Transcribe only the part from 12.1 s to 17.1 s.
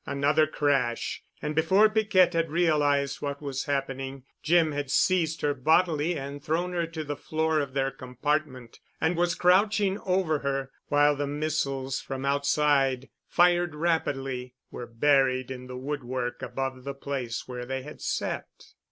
outside, fired rapidly, were buried in the woodwork above the